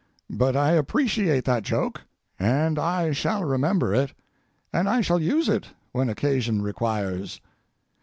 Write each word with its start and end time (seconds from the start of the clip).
But 0.31 0.55
I 0.57 0.71
appreciate 0.71 1.45
that 1.45 1.61
joke, 1.61 2.01
and 2.39 2.79
I 2.79 3.11
shall 3.11 3.43
remember 3.43 3.93
it—and 3.93 4.89
I 4.89 5.01
shall 5.01 5.21
use 5.21 5.47
it 5.47 5.73
when 5.91 6.09
occasion 6.09 6.63
requires. 6.63 7.39